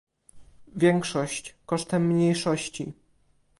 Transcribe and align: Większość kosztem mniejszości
Większość 0.75 1.55
kosztem 1.65 2.05
mniejszości 2.07 2.93